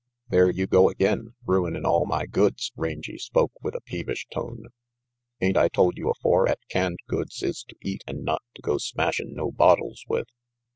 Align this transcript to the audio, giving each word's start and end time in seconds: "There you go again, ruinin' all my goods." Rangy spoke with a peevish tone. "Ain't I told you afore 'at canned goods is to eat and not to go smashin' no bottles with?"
"There 0.29 0.49
you 0.49 0.65
go 0.65 0.89
again, 0.89 1.35
ruinin' 1.45 1.85
all 1.85 2.07
my 2.07 2.25
goods." 2.25 2.71
Rangy 2.75 3.19
spoke 3.19 3.51
with 3.61 3.75
a 3.75 3.81
peevish 3.81 4.25
tone. 4.33 4.69
"Ain't 5.41 5.57
I 5.57 5.67
told 5.67 5.95
you 5.99 6.09
afore 6.09 6.49
'at 6.49 6.57
canned 6.69 6.97
goods 7.07 7.43
is 7.43 7.63
to 7.65 7.75
eat 7.83 8.03
and 8.07 8.23
not 8.25 8.41
to 8.55 8.63
go 8.63 8.79
smashin' 8.79 9.35
no 9.35 9.51
bottles 9.51 10.03
with?" 10.07 10.25